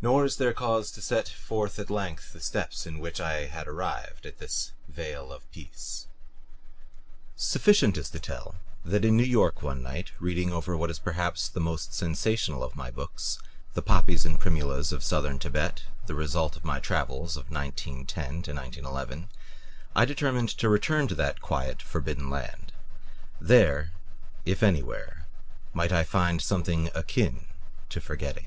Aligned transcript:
Nor 0.00 0.26
is 0.26 0.36
there 0.36 0.52
cause 0.52 0.92
to 0.92 1.02
set 1.02 1.28
forth 1.28 1.80
at 1.80 1.90
length 1.90 2.32
the 2.32 2.38
steps 2.40 2.84
by 2.84 2.92
which 2.92 3.20
I 3.20 3.46
had 3.46 3.66
arrived 3.66 4.24
at 4.24 4.38
this 4.38 4.70
vale 4.86 5.32
of 5.32 5.50
peace. 5.50 6.06
Sufficient 7.34 7.96
is 7.96 8.10
to 8.10 8.20
tell 8.20 8.54
that 8.84 9.04
in 9.04 9.16
New 9.16 9.24
York 9.24 9.60
one 9.60 9.82
night, 9.82 10.12
reading 10.20 10.52
over 10.52 10.76
what 10.76 10.88
is 10.88 11.00
perhaps 11.00 11.48
the 11.48 11.58
most 11.58 11.92
sensational 11.92 12.62
of 12.62 12.76
my 12.76 12.92
books 12.92 13.40
"The 13.74 13.82
Poppies 13.82 14.24
and 14.24 14.38
Primulas 14.38 14.92
of 14.92 15.02
Southern 15.02 15.40
Tibet," 15.40 15.82
the 16.06 16.14
result 16.14 16.54
of 16.56 16.62
my 16.64 16.78
travels 16.78 17.36
of 17.36 17.50
1910 17.50 18.54
1911, 18.54 19.28
I 19.96 20.04
determined 20.04 20.50
to 20.58 20.68
return 20.68 21.08
to 21.08 21.16
that 21.16 21.40
quiet, 21.42 21.82
forbidden 21.82 22.30
land. 22.30 22.72
There, 23.40 23.90
if 24.44 24.62
anywhere, 24.62 25.26
might 25.74 25.90
I 25.90 26.04
find 26.04 26.40
something 26.40 26.88
akin 26.94 27.46
to 27.88 28.00
forgetting. 28.00 28.46